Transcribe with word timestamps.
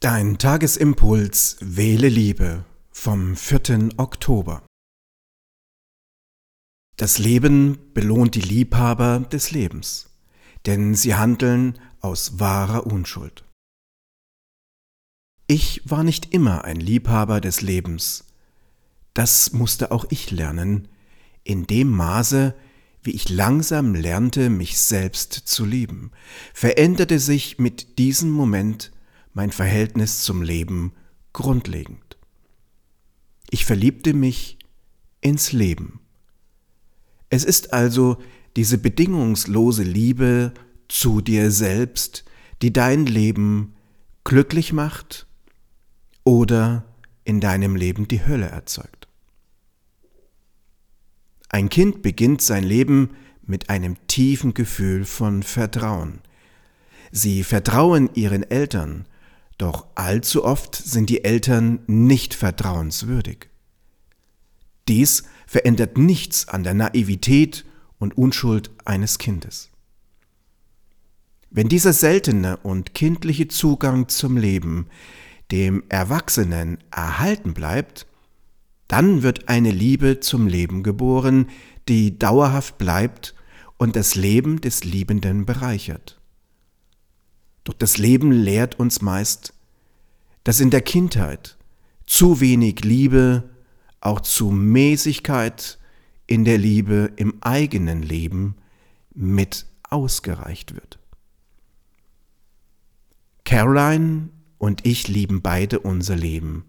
Dein 0.00 0.38
Tagesimpuls 0.38 1.56
Wähle 1.58 2.08
Liebe 2.08 2.64
vom 2.92 3.34
4. 3.34 3.88
Oktober. 3.96 4.64
Das 6.94 7.18
Leben 7.18 7.80
belohnt 7.94 8.36
die 8.36 8.40
Liebhaber 8.40 9.18
des 9.18 9.50
Lebens, 9.50 10.10
denn 10.66 10.94
sie 10.94 11.16
handeln 11.16 11.80
aus 12.00 12.38
wahrer 12.38 12.86
Unschuld. 12.86 13.44
Ich 15.48 15.82
war 15.84 16.04
nicht 16.04 16.32
immer 16.32 16.62
ein 16.62 16.78
Liebhaber 16.78 17.40
des 17.40 17.60
Lebens. 17.60 18.26
Das 19.14 19.52
musste 19.52 19.90
auch 19.90 20.04
ich 20.10 20.30
lernen, 20.30 20.86
in 21.42 21.66
dem 21.66 21.90
Maße, 21.90 22.54
wie 23.02 23.16
ich 23.16 23.28
langsam 23.30 23.96
lernte, 23.96 24.48
mich 24.48 24.78
selbst 24.78 25.32
zu 25.32 25.64
lieben, 25.64 26.12
veränderte 26.54 27.18
sich 27.18 27.58
mit 27.58 27.98
diesem 27.98 28.30
Moment 28.30 28.92
mein 29.38 29.52
Verhältnis 29.52 30.24
zum 30.24 30.42
Leben 30.42 30.94
grundlegend. 31.32 32.18
Ich 33.50 33.66
verliebte 33.66 34.12
mich 34.12 34.58
ins 35.20 35.52
Leben. 35.52 36.00
Es 37.30 37.44
ist 37.44 37.72
also 37.72 38.16
diese 38.56 38.78
bedingungslose 38.78 39.84
Liebe 39.84 40.54
zu 40.88 41.20
dir 41.20 41.52
selbst, 41.52 42.24
die 42.62 42.72
dein 42.72 43.06
Leben 43.06 43.76
glücklich 44.24 44.72
macht 44.72 45.28
oder 46.24 46.84
in 47.22 47.40
deinem 47.40 47.76
Leben 47.76 48.08
die 48.08 48.26
Hölle 48.26 48.46
erzeugt. 48.46 49.06
Ein 51.48 51.68
Kind 51.68 52.02
beginnt 52.02 52.42
sein 52.42 52.64
Leben 52.64 53.10
mit 53.46 53.70
einem 53.70 54.04
tiefen 54.08 54.52
Gefühl 54.52 55.04
von 55.04 55.44
Vertrauen. 55.44 56.22
Sie 57.12 57.44
vertrauen 57.44 58.10
ihren 58.14 58.42
Eltern, 58.42 59.06
doch 59.58 59.86
allzu 59.96 60.44
oft 60.44 60.76
sind 60.76 61.10
die 61.10 61.24
Eltern 61.24 61.80
nicht 61.86 62.34
vertrauenswürdig. 62.34 63.48
Dies 64.86 65.24
verändert 65.46 65.98
nichts 65.98 66.48
an 66.48 66.62
der 66.62 66.74
Naivität 66.74 67.66
und 67.98 68.16
Unschuld 68.16 68.70
eines 68.84 69.18
Kindes. 69.18 69.70
Wenn 71.50 71.68
dieser 71.68 71.92
seltene 71.92 72.58
und 72.58 72.94
kindliche 72.94 73.48
Zugang 73.48 74.08
zum 74.08 74.36
Leben 74.36 74.86
dem 75.50 75.82
Erwachsenen 75.88 76.78
erhalten 76.90 77.54
bleibt, 77.54 78.06
dann 78.86 79.22
wird 79.22 79.48
eine 79.48 79.70
Liebe 79.70 80.20
zum 80.20 80.46
Leben 80.46 80.82
geboren, 80.82 81.48
die 81.88 82.18
dauerhaft 82.18 82.78
bleibt 82.78 83.34
und 83.76 83.96
das 83.96 84.14
Leben 84.14 84.60
des 84.60 84.84
Liebenden 84.84 85.46
bereichert. 85.46 86.17
Doch 87.68 87.74
das 87.74 87.98
Leben 87.98 88.32
lehrt 88.32 88.80
uns 88.80 89.02
meist, 89.02 89.52
dass 90.42 90.58
in 90.58 90.70
der 90.70 90.80
Kindheit 90.80 91.58
zu 92.06 92.40
wenig 92.40 92.82
Liebe 92.82 93.50
auch 94.00 94.22
zu 94.22 94.50
Mäßigkeit 94.50 95.78
in 96.26 96.46
der 96.46 96.56
Liebe 96.56 97.12
im 97.16 97.42
eigenen 97.42 98.02
Leben 98.02 98.56
mit 99.12 99.66
ausgereicht 99.82 100.74
wird. 100.74 100.98
Caroline 103.44 104.30
und 104.56 104.86
ich 104.86 105.06
lieben 105.06 105.42
beide 105.42 105.80
unser 105.80 106.16
Leben. 106.16 106.64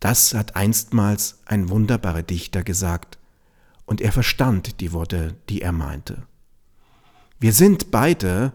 Das 0.00 0.32
hat 0.32 0.56
einstmals 0.56 1.40
ein 1.44 1.68
wunderbarer 1.68 2.22
Dichter 2.22 2.62
gesagt, 2.62 3.18
und 3.84 4.00
er 4.00 4.12
verstand 4.12 4.80
die 4.80 4.92
Worte, 4.92 5.36
die 5.50 5.60
er 5.60 5.72
meinte. 5.72 6.26
Wir 7.38 7.52
sind 7.52 7.90
beide 7.90 8.54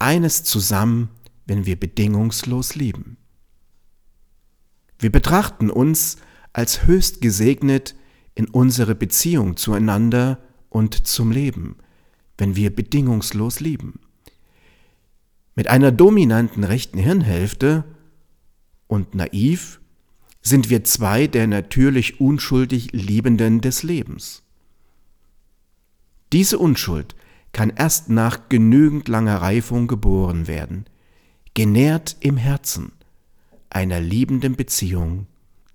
eines 0.00 0.44
zusammen, 0.44 1.10
wenn 1.46 1.66
wir 1.66 1.78
bedingungslos 1.78 2.74
lieben. 2.74 3.16
Wir 4.98 5.10
betrachten 5.10 5.70
uns 5.70 6.16
als 6.52 6.86
höchst 6.86 7.20
gesegnet 7.20 7.94
in 8.34 8.46
unsere 8.46 8.94
Beziehung 8.94 9.56
zueinander 9.56 10.38
und 10.68 11.06
zum 11.06 11.30
Leben, 11.30 11.76
wenn 12.36 12.56
wir 12.56 12.74
bedingungslos 12.74 13.60
lieben. 13.60 14.00
Mit 15.54 15.68
einer 15.68 15.90
dominanten 15.90 16.64
rechten 16.64 16.98
Hirnhälfte 16.98 17.84
und 18.86 19.14
naiv 19.14 19.80
sind 20.40 20.70
wir 20.70 20.84
zwei 20.84 21.26
der 21.26 21.46
natürlich 21.46 22.20
unschuldig 22.20 22.92
Liebenden 22.92 23.60
des 23.60 23.82
Lebens. 23.82 24.42
Diese 26.32 26.58
Unschuld 26.58 27.16
kann 27.52 27.70
erst 27.70 28.08
nach 28.08 28.48
genügend 28.48 29.08
langer 29.08 29.40
Reifung 29.40 29.86
geboren 29.86 30.46
werden, 30.46 30.86
genährt 31.54 32.16
im 32.20 32.36
Herzen 32.36 32.92
einer 33.70 34.00
liebenden 34.00 34.56
Beziehung 34.56 35.26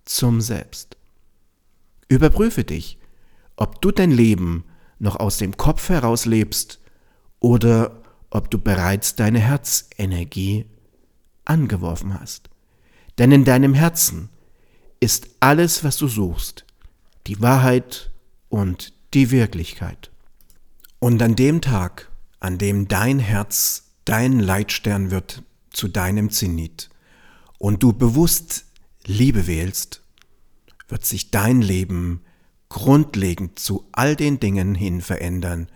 zum 0.06 0.42
Selbst. 0.42 0.98
Überprüfe 2.08 2.64
dich, 2.64 3.00
ob 3.56 3.82
du 3.82 3.92
dein 3.92 4.12
Leben 4.12 4.66
noch 5.00 5.18
aus 5.18 5.38
dem 5.38 5.58
Kopf 5.58 5.90
heraus 5.90 6.26
lebst 6.26 6.80
oder 7.40 8.02
ob 8.30 8.50
du 8.50 8.58
bereits 8.58 9.16
deine 9.16 9.40
Herzenergie 9.40 10.66
angeworfen 11.46 12.20
hast. 12.20 12.50
Denn 13.18 13.32
in 13.32 13.46
deinem 13.46 13.74
Herzen 13.74 14.30
ist 15.00 15.28
alles, 15.40 15.84
was 15.84 15.98
du 15.98 16.08
suchst, 16.08 16.66
die 17.28 17.42
Wahrheit 17.42 18.12
und 18.50 18.94
die 19.14 19.30
Wirklichkeit. 19.30 20.13
Und 21.04 21.22
an 21.22 21.36
dem 21.36 21.60
Tag, 21.60 22.10
an 22.40 22.58
dem 22.58 22.88
dein 22.88 23.20
Herz 23.20 23.92
dein 24.06 24.40
Leitstern 24.40 25.12
wird 25.12 25.44
zu 25.70 25.90
deinem 25.90 26.30
Zenit 26.30 26.90
und 27.58 27.84
du 27.84 27.92
bewusst 27.92 28.68
Liebe 29.04 29.46
wählst, 29.46 30.02
wird 30.88 31.06
sich 31.06 31.30
dein 31.30 31.62
Leben 31.62 32.22
grundlegend 32.70 33.60
zu 33.60 33.86
all 33.92 34.16
den 34.16 34.40
Dingen 34.40 34.76
hin 34.76 35.02
verändern, 35.02 35.68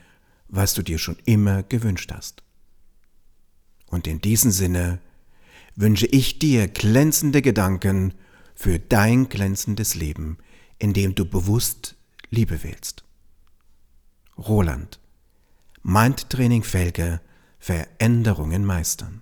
was 0.48 0.74
du 0.76 0.82
dir 0.82 0.98
schon 0.98 1.18
immer 1.26 1.62
gewünscht 1.62 2.14
hast. 2.14 2.42
Und 3.88 4.08
in 4.08 4.22
diesem 4.22 4.52
Sinne 4.52 5.02
wünsche 5.76 6.08
ich 6.08 6.40
dir 6.40 6.70
glänzende 6.70 7.42
Gedanken 7.42 8.14
für 8.56 8.80
dein 8.80 9.28
glänzendes 9.28 9.94
Leben, 9.94 10.38
in 10.80 10.94
dem 10.94 11.16
du 11.16 11.26
bewusst 11.26 11.98
Liebe 12.30 12.64
wählst. 12.64 13.04
Roland 14.38 15.02
Mindtraining 15.90 16.64
Felge 16.64 17.22
Veränderungen 17.60 18.66
meistern. 18.66 19.22